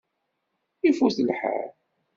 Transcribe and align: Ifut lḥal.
Ifut 0.87 1.17
lḥal. 1.27 1.67